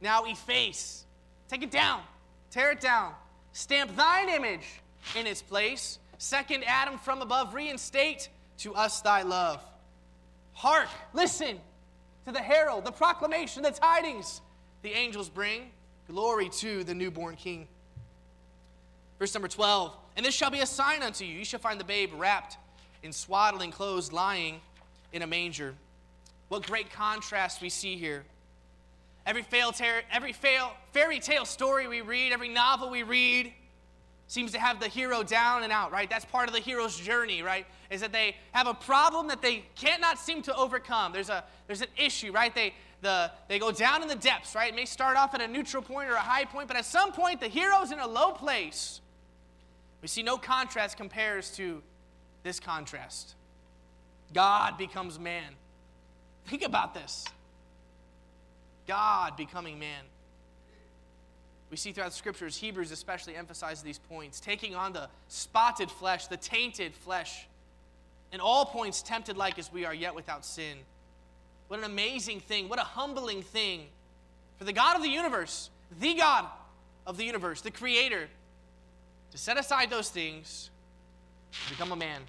[0.00, 1.04] now efface.
[1.48, 2.02] Take it down,
[2.50, 3.12] tear it down.
[3.52, 4.80] Stamp thine image
[5.18, 5.98] in its place.
[6.18, 9.62] Second Adam from above, reinstate to us thy love.
[10.52, 11.58] Hark, listen
[12.26, 14.42] to the herald, the proclamation, the tidings
[14.82, 15.70] the angels bring.
[16.10, 17.68] Glory to the newborn King.
[19.20, 21.38] Verse number 12 And this shall be a sign unto you.
[21.38, 22.56] You shall find the babe wrapped
[23.04, 24.60] in swaddling clothes, lying
[25.12, 25.72] in a manger.
[26.48, 28.24] What great contrast we see here.
[29.24, 29.72] Every, fail,
[30.10, 33.52] every fairy tale story we read, every novel we read,
[34.30, 36.08] seems to have the hero down and out, right?
[36.08, 37.66] That's part of the hero's journey, right?
[37.90, 41.12] Is that they have a problem that they cannot seem to overcome.
[41.12, 42.54] There's a there's an issue, right?
[42.54, 44.72] They the they go down in the depths, right?
[44.72, 47.10] It may start off at a neutral point or a high point, but at some
[47.10, 49.00] point the hero's in a low place.
[50.00, 51.82] We see no contrast compares to
[52.44, 53.34] this contrast.
[54.32, 55.56] God becomes man.
[56.46, 57.24] Think about this.
[58.86, 60.04] God becoming man.
[61.70, 66.26] We see throughout the scriptures, Hebrews especially emphasize these points, taking on the spotted flesh,
[66.26, 67.46] the tainted flesh,
[68.32, 70.78] in all points tempted like as we are, yet without sin.
[71.68, 73.86] What an amazing thing, what a humbling thing
[74.58, 76.46] for the God of the universe, the God
[77.06, 78.28] of the universe, the Creator,
[79.30, 80.70] to set aside those things,
[81.52, 82.22] to become a man.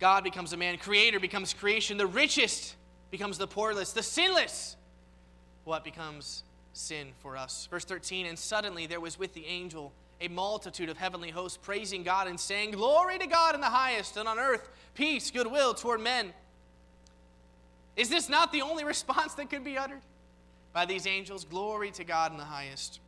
[0.00, 2.76] God becomes a man, Creator becomes creation, the richest
[3.10, 4.76] becomes the poorless, the sinless,
[5.64, 6.42] what becomes
[6.74, 7.66] sin for us.
[7.70, 12.02] Verse 13, and suddenly there was with the angel a multitude of heavenly hosts praising
[12.02, 16.00] God and saying, Glory to God in the highest, and on earth peace, goodwill toward
[16.00, 16.32] men.
[17.96, 20.02] Is this not the only response that could be uttered
[20.72, 21.44] by these angels?
[21.44, 23.00] Glory to God in the highest.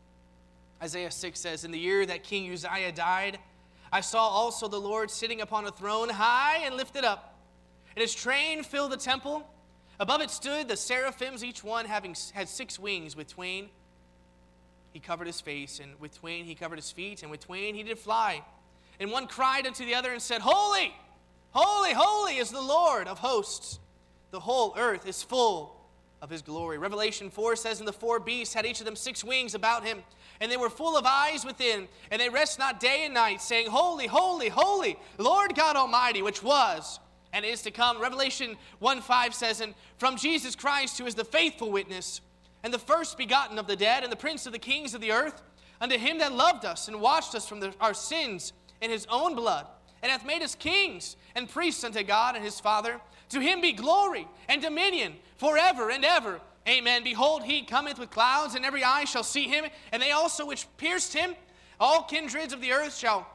[0.83, 3.39] Isaiah 6 says, In the year that King Uzziah died,
[3.91, 7.39] I saw also the Lord sitting upon a throne high and lifted up,
[7.95, 9.49] and his train filled the temple.
[9.99, 13.17] Above it stood the seraphims, each one having had six wings.
[13.17, 13.69] With twain
[14.93, 17.83] he covered his face, and with twain he covered his feet, and with twain he
[17.83, 18.43] did fly.
[19.01, 20.95] And one cried unto the other and said, Holy,
[21.51, 23.79] holy, holy is the Lord of hosts.
[24.31, 25.77] The whole earth is full
[26.23, 26.79] of his glory.
[26.79, 30.03] Revelation 4 says, And the four beasts had each of them six wings about him,
[30.41, 33.69] and they were full of eyes within, and they rest not day and night, saying,
[33.69, 37.01] Holy, holy, holy, Lord God Almighty, which was
[37.37, 38.01] and is to come.
[38.01, 42.23] Revelation 1 5 says, And from Jesus Christ, who is the faithful witness,
[42.63, 45.13] and the first begotten of the dead, and the prince of the kings of the
[45.13, 45.43] earth,
[45.79, 49.35] unto him that loved us and washed us from the, our sins in his own
[49.35, 49.67] blood,
[50.03, 52.99] and hath made us kings and priests unto God and his Father.
[53.31, 56.41] To him be glory and dominion forever and ever.
[56.67, 57.05] Amen.
[57.05, 60.67] Behold, he cometh with clouds, and every eye shall see him, and they also which
[60.79, 61.35] pierced him,
[61.79, 63.27] all kindreds of the earth shall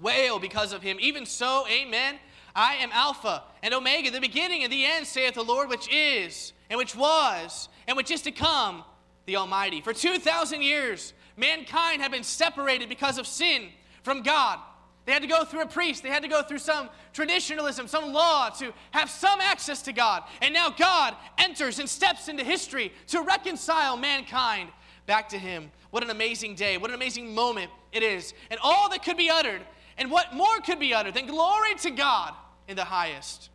[0.00, 0.98] wail because of him.
[1.00, 2.18] Even so, amen.
[2.56, 6.54] I am Alpha and Omega, the beginning and the end, saith the Lord, which is,
[6.70, 8.82] and which was, and which is to come,
[9.26, 9.82] the Almighty.
[9.82, 13.68] For 2,000 years, mankind had been separated because of sin
[14.02, 14.58] from God.
[15.04, 16.02] They had to go through a priest.
[16.02, 20.24] They had to go through some traditionalism, some law to have some access to God.
[20.40, 24.70] And now God enters and steps into history to reconcile mankind
[25.04, 25.70] back to Him.
[25.90, 26.78] What an amazing day.
[26.78, 28.32] What an amazing moment it is.
[28.50, 29.60] And all that could be uttered,
[29.98, 32.34] and what more could be uttered than glory to God
[32.68, 33.50] in the highest.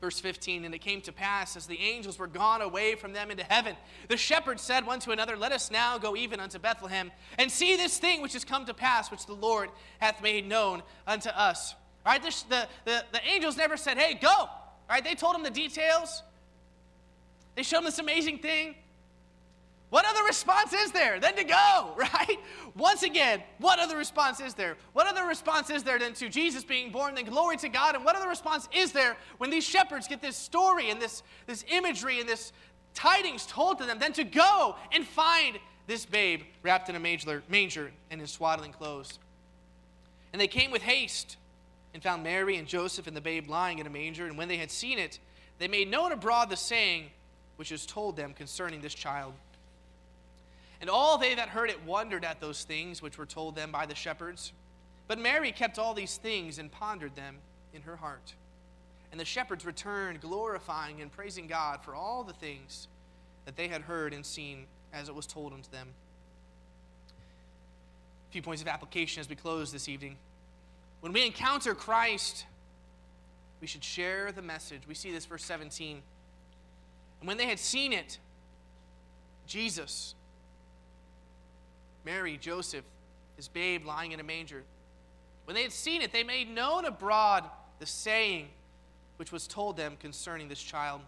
[0.00, 3.30] Verse 15, and it came to pass as the angels were gone away from them
[3.30, 3.74] into heaven,
[4.08, 7.76] the shepherds said one to another, Let us now go even unto Bethlehem, and see
[7.76, 11.74] this thing which has come to pass, which the Lord hath made known unto us.
[12.04, 14.28] All right, the, the, the, the angels never said, Hey, go.
[14.28, 16.22] All right, they told him the details.
[17.54, 18.74] They showed him this amazing thing.
[19.94, 22.40] What other response is there than to go, right?
[22.74, 24.76] Once again, what other response is there?
[24.92, 27.94] What other response is there than to Jesus being born, then glory to God?
[27.94, 31.64] And what other response is there when these shepherds get this story and this, this
[31.68, 32.52] imagery and this
[32.92, 37.44] tidings told to them than to go and find this babe wrapped in a manger,
[37.48, 39.20] manger and in swaddling clothes?
[40.32, 41.36] And they came with haste
[41.92, 44.26] and found Mary and Joseph and the babe lying in a manger.
[44.26, 45.20] And when they had seen it,
[45.60, 47.10] they made known abroad the saying
[47.54, 49.34] which was told them concerning this child.
[50.84, 53.86] And all they that heard it wondered at those things which were told them by
[53.86, 54.52] the shepherds.
[55.08, 57.36] But Mary kept all these things and pondered them
[57.72, 58.34] in her heart.
[59.10, 62.88] And the shepherds returned, glorifying and praising God for all the things
[63.46, 65.88] that they had heard and seen as it was told unto them.
[68.28, 70.18] A few points of application as we close this evening.
[71.00, 72.44] When we encounter Christ,
[73.62, 74.82] we should share the message.
[74.86, 76.02] We see this verse 17.
[77.20, 78.18] And when they had seen it,
[79.46, 80.14] Jesus,
[82.04, 82.84] Mary, Joseph,
[83.36, 84.62] his babe lying in a manger.
[85.44, 87.44] When they had seen it, they made known abroad
[87.78, 88.48] the saying
[89.16, 91.00] which was told them concerning this child.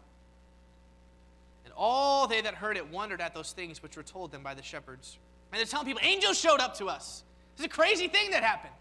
[1.64, 4.54] And all they that heard it wondered at those things which were told them by
[4.54, 5.18] the shepherds.
[5.52, 7.24] And they're telling people, angels showed up to us.
[7.56, 8.74] It's a crazy thing that happened.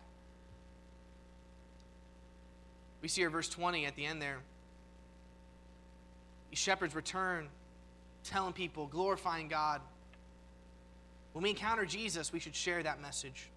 [3.02, 4.40] We see here verse 20 at the end there.
[6.50, 7.48] These shepherds return,
[8.24, 9.82] telling people, glorifying God.
[11.36, 13.50] When we encounter Jesus, we should share that message.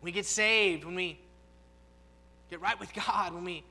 [0.00, 1.16] When we get saved, when we
[2.50, 3.62] get right with God, when we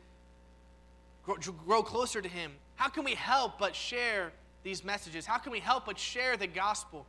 [1.25, 4.31] grow, grow closer to Him, how can we help but share
[4.63, 5.25] these messages?
[5.25, 7.05] How can we help but share the gospel?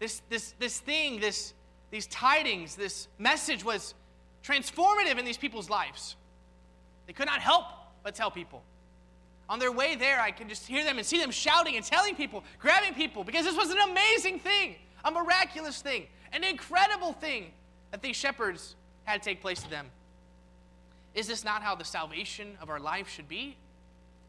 [0.00, 1.54] This, this, this thing, this,
[1.92, 3.94] these tidings, this message was
[4.42, 6.16] transformative in these people's lives.
[7.06, 7.66] They could not help
[8.02, 8.64] but tell people.
[9.48, 12.16] On their way there, I can just hear them and see them shouting and telling
[12.16, 14.74] people, grabbing people, because this was an amazing thing
[15.04, 17.52] a miraculous thing, an incredible thing
[17.90, 19.86] that these shepherds had take place to them.
[21.14, 23.56] Is this not how the salvation of our life should be?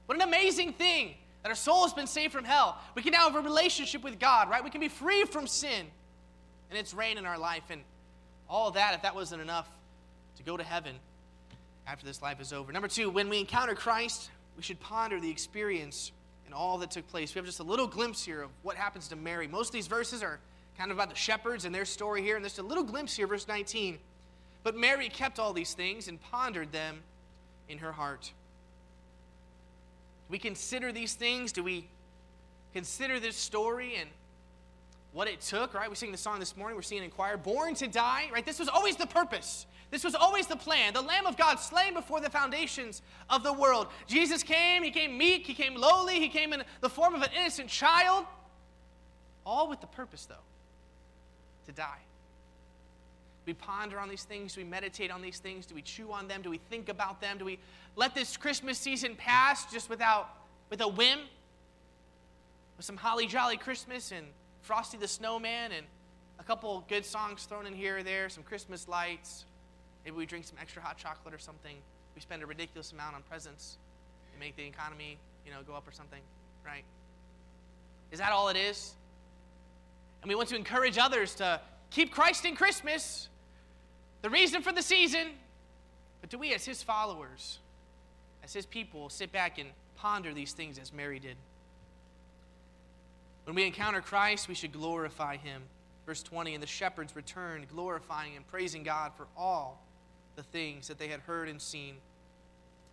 [0.06, 2.78] What an amazing thing that our soul has been saved from hell.
[2.94, 4.64] We can now have a relationship with God, right?
[4.64, 5.86] We can be free from sin
[6.70, 7.64] and its reign in our life.
[7.70, 7.82] And
[8.50, 9.68] all that, if that wasn't enough,
[10.38, 10.96] to go to heaven
[11.88, 12.72] after this life is over.
[12.72, 16.12] Number two, when we encounter Christ, we should ponder the experience
[16.46, 17.34] and all that took place.
[17.34, 19.48] We have just a little glimpse here of what happens to Mary.
[19.48, 20.40] Most of these verses are
[20.78, 22.36] kind of about the shepherds and their story here.
[22.36, 23.98] And just a little glimpse here, verse 19.
[24.64, 27.02] But Mary kept all these things and pondered them
[27.70, 28.32] in her heart.
[30.30, 31.52] We consider these things?
[31.52, 31.88] Do we
[32.74, 34.10] consider this story and
[35.14, 35.90] what it took, right?
[35.90, 38.46] We sing the song this morning, we're seeing in choir, born to die, right?
[38.46, 39.66] This was always the purpose.
[39.90, 40.94] This was always the plan.
[40.94, 43.88] The Lamb of God slain before the foundations of the world.
[44.08, 47.30] Jesus came, he came meek, he came lowly, he came in the form of an
[47.34, 48.26] innocent child.
[49.46, 50.36] All with the purpose, though,
[51.66, 52.00] to die?
[53.46, 54.56] we ponder on these things?
[54.56, 55.66] Do we meditate on these things?
[55.66, 56.42] Do we chew on them?
[56.42, 57.38] Do we think about them?
[57.38, 57.60] Do we
[57.96, 60.30] let this Christmas season pass just without
[60.70, 61.20] with a whim?
[62.78, 64.26] With some holly jolly Christmas and
[64.62, 65.86] Frosty the Snowman and
[66.40, 69.46] a couple good songs thrown in here or there, some Christmas lights.
[70.04, 71.76] Maybe we drink some extra hot chocolate or something.
[72.16, 73.78] We spend a ridiculous amount on presents
[74.34, 76.22] and make the economy, you know, go up or something,
[76.66, 76.84] right?
[78.12, 78.96] Is that all it is?
[80.26, 81.62] And we want to encourage others to
[81.92, 83.28] keep Christ in Christmas,
[84.24, 85.28] the reason for the season.
[86.20, 87.60] But do we, as his followers,
[88.44, 91.38] as his people, sit back and ponder these things as Mary did?
[93.44, 95.62] When we encounter Christ, we should glorify him.
[96.08, 99.80] Verse 20 And the shepherds returned, glorifying and praising God for all
[100.38, 101.98] the things that they had heard and seen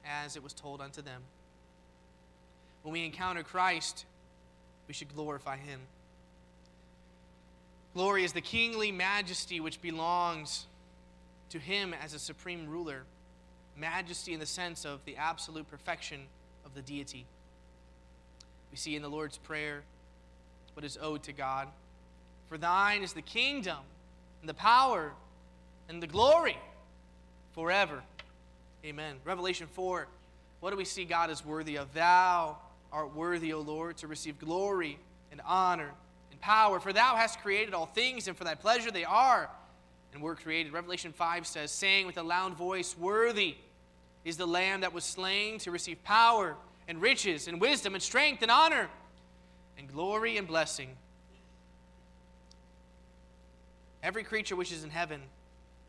[0.04, 1.22] as it was told unto them.
[2.82, 4.04] When we encounter Christ,
[4.86, 5.80] we should glorify him.
[7.94, 10.66] Glory is the kingly majesty which belongs
[11.50, 13.02] to him as a supreme ruler.
[13.76, 16.20] Majesty in the sense of the absolute perfection
[16.64, 17.26] of the deity.
[18.70, 19.82] We see in the Lord's Prayer
[20.74, 21.68] what is owed to God.
[22.48, 23.78] For thine is the kingdom,
[24.40, 25.12] and the power,
[25.88, 26.56] and the glory
[27.52, 28.02] forever.
[28.84, 29.16] Amen.
[29.24, 30.08] Revelation 4,
[30.60, 31.92] what do we see God is worthy of?
[31.92, 32.56] Thou
[32.92, 34.98] art worthy, O Lord, to receive glory
[35.30, 35.90] and honor
[36.42, 39.48] power, for thou hast created all things, and for thy pleasure they are
[40.12, 40.72] and were created.
[40.72, 43.54] Revelation 5 says, saying with a loud voice, Worthy
[44.24, 48.42] is the Lamb that was slain to receive power and riches and wisdom and strength
[48.42, 48.90] and honor
[49.78, 50.90] and glory and blessing.
[54.02, 55.22] Every creature which is in heaven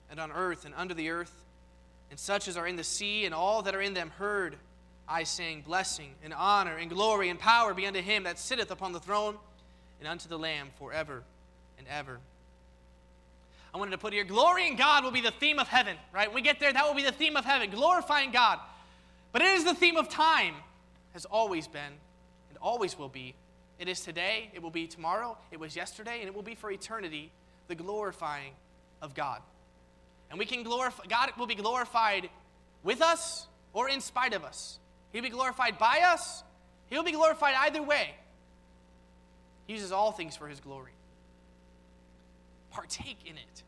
[0.10, 1.34] and on earth and under the earth,
[2.12, 4.56] and such as are in the sea and all that are in them, heard
[5.08, 8.94] I saying, Blessing and honor and glory and power be unto him that sitteth upon
[8.94, 9.38] the throne
[10.00, 11.24] and unto the Lamb forever
[11.78, 12.20] and ever.
[13.74, 16.28] I wanted to put here glory in God will be the theme of heaven, right?
[16.28, 18.60] When we get there, that will be the theme of heaven, glorifying God.
[19.32, 20.54] But it is the theme of time,
[21.14, 21.82] has always been,
[22.50, 23.34] and always will be.
[23.80, 26.70] It is today, it will be tomorrow, it was yesterday, and it will be for
[26.70, 27.32] eternity,
[27.68, 28.54] the glorifying
[29.02, 29.42] of God.
[30.30, 32.30] And we can glorify, God will be glorified
[32.84, 34.78] with us or in spite of us.
[35.12, 36.44] He'll be glorified by us,
[36.90, 38.14] He'll be glorified either way.
[39.68, 40.92] He uses all things for His glory
[42.74, 43.64] partake in it.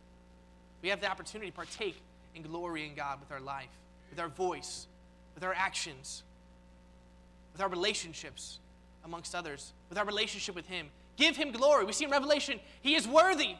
[0.81, 1.95] We have the opportunity to partake
[2.33, 3.69] in glory in God with our life,
[4.09, 4.87] with our voice,
[5.35, 6.23] with our actions,
[7.53, 8.59] with our relationships
[9.05, 10.87] amongst others, with our relationship with Him.
[11.15, 11.85] Give Him glory.
[11.85, 13.55] We see in Revelation, He is worthy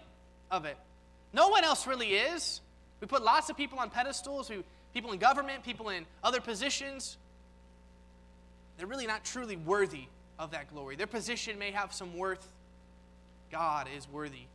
[0.52, 0.78] of it.
[1.32, 2.62] No one else really is.
[3.00, 4.64] We put lots of people on pedestals, we,
[4.94, 7.18] people in government, people in other positions.
[8.78, 10.08] They're really not truly worthy
[10.38, 10.96] of that glory.
[10.96, 12.46] Their position may have some worth.
[13.52, 14.48] God is worthy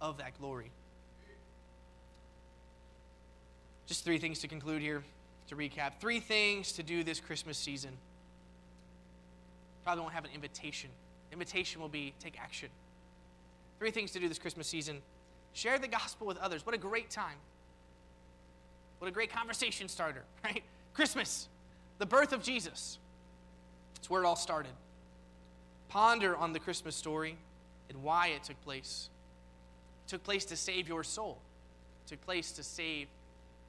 [0.00, 0.70] of that glory.
[3.86, 5.02] Just three things to conclude here
[5.48, 5.94] to recap.
[6.00, 7.90] Three things to do this Christmas season.
[9.84, 10.90] Probably won't have an invitation.
[11.32, 12.68] Invitation will be take action.
[13.78, 15.02] Three things to do this Christmas season.
[15.52, 16.64] Share the gospel with others.
[16.64, 17.36] What a great time.
[19.00, 20.62] What a great conversation starter, right?
[20.94, 21.48] Christmas,
[21.98, 22.98] the birth of Jesus.
[23.96, 24.72] It's where it all started.
[25.90, 27.36] Ponder on the Christmas story
[27.90, 29.10] and why it took place
[30.10, 31.38] took place to save your soul,
[32.04, 33.06] it took place to save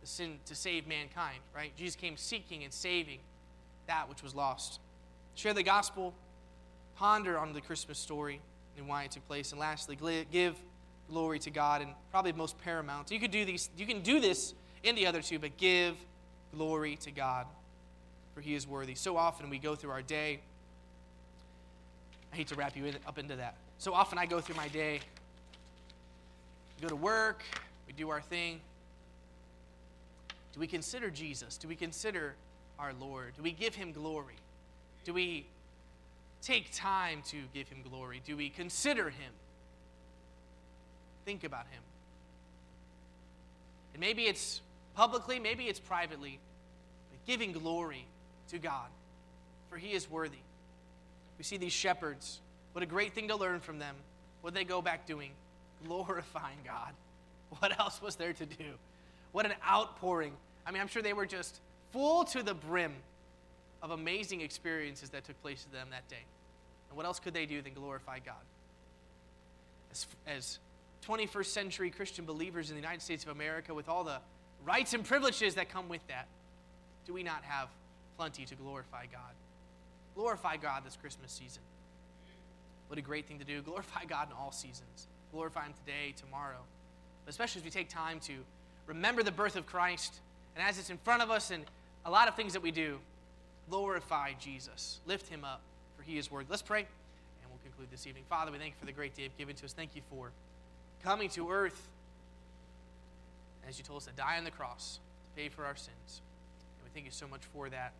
[0.01, 1.71] the sin, to save mankind, right?
[1.77, 3.19] Jesus came seeking and saving
[3.85, 4.79] that which was lost.
[5.35, 6.15] Share the gospel,
[6.95, 8.41] ponder on the Christmas story
[8.75, 9.95] and why it took place, and lastly,
[10.31, 10.55] give
[11.09, 13.11] glory to God, and probably most paramount.
[13.11, 15.95] You could do these, you can do this in the other two, but give
[16.55, 17.45] glory to God,
[18.33, 18.95] for He is worthy.
[18.95, 20.39] So often we go through our day.
[22.31, 23.55] I hate to wrap you up into that.
[23.77, 25.01] So often I go through my day
[26.81, 27.43] we go to work,
[27.85, 28.59] we do our thing.
[30.53, 31.57] Do we consider Jesus?
[31.57, 32.33] Do we consider
[32.79, 33.33] our Lord?
[33.37, 34.35] Do we give him glory?
[35.03, 35.45] Do we
[36.41, 38.21] take time to give him glory?
[38.25, 39.31] Do we consider him?
[41.23, 41.83] Think about him.
[43.93, 44.61] And maybe it's
[44.95, 46.39] publicly, maybe it's privately,
[47.11, 48.07] but giving glory
[48.49, 48.87] to God,
[49.69, 50.39] for he is worthy.
[51.41, 52.39] We see these shepherds.
[52.73, 53.95] What a great thing to learn from them.
[54.41, 55.31] What they go back doing?
[55.87, 56.93] glorifying God.
[57.57, 58.75] What else was there to do?
[59.31, 60.33] What an outpouring.
[60.67, 61.59] I mean, I'm sure they were just
[61.91, 62.93] full to the brim
[63.81, 66.23] of amazing experiences that took place to them that day.
[66.89, 68.35] And what else could they do than glorify God?
[69.91, 70.59] As, as
[71.07, 74.19] 21st century Christian believers in the United States of America, with all the
[74.63, 76.27] rights and privileges that come with that,
[77.07, 77.67] do we not have
[78.15, 79.33] plenty to glorify God?
[80.15, 81.61] Glorify God this Christmas season.
[82.87, 83.61] What a great thing to do.
[83.65, 86.59] Glorify God in all seasons glorify Him today, tomorrow.
[87.25, 88.33] But especially as we take time to
[88.87, 90.19] remember the birth of Christ,
[90.55, 91.63] and as it's in front of us and
[92.05, 92.99] a lot of things that we do,
[93.69, 94.99] glorify Jesus.
[95.05, 95.61] Lift Him up,
[95.97, 96.47] for He is worthy.
[96.49, 98.23] Let's pray, and we'll conclude this evening.
[98.29, 99.73] Father, we thank you for the great day you've given to us.
[99.73, 100.31] Thank you for
[101.03, 101.89] coming to earth,
[103.67, 106.21] as you told us to die on the cross to pay for our sins.
[106.77, 107.93] And we thank you so much for that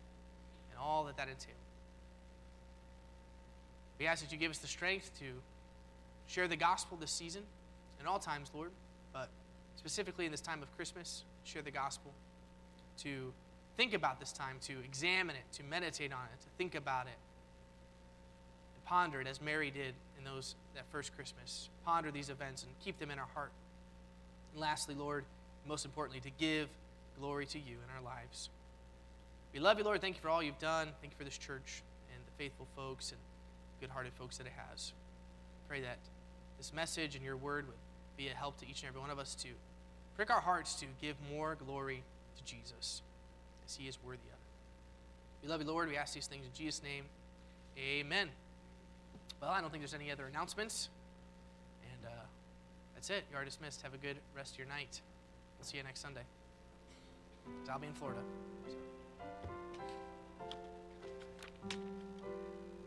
[0.70, 1.61] and all that that entailed.
[3.98, 5.26] We ask that you give us the strength to
[6.26, 7.42] share the gospel this season
[7.98, 8.70] and all times, Lord,
[9.12, 9.28] but
[9.76, 12.12] specifically in this time of Christmas, share the gospel,
[12.98, 13.32] to
[13.76, 17.18] think about this time, to examine it, to meditate on it, to think about it,
[18.74, 21.68] and ponder it as Mary did in those that first Christmas.
[21.84, 23.52] Ponder these events and keep them in our heart.
[24.52, 25.24] And lastly, Lord,
[25.66, 26.68] most importantly, to give
[27.18, 28.50] glory to you in our lives.
[29.52, 30.00] We love you, Lord.
[30.00, 30.88] Thank you for all you've done.
[31.00, 31.82] Thank you for this church
[32.12, 33.20] and the faithful folks and
[33.82, 34.92] good hearted folks that it has.
[35.68, 35.98] Pray that
[36.56, 37.76] this message and your word would
[38.16, 39.48] be a help to each and every one of us to
[40.16, 42.04] prick our hearts to give more glory
[42.36, 43.02] to Jesus
[43.66, 45.42] as he is worthy of it.
[45.42, 45.88] We love you, Lord.
[45.88, 47.04] We ask these things in Jesus' name.
[47.76, 48.28] Amen.
[49.40, 50.88] Well, I don't think there's any other announcements.
[51.82, 52.24] And uh,
[52.94, 53.24] that's it.
[53.32, 53.82] You are dismissed.
[53.82, 55.00] Have a good rest of your night.
[55.58, 56.22] We'll see you next Sunday.
[57.68, 58.20] I'll be in Florida.
[61.68, 61.78] So.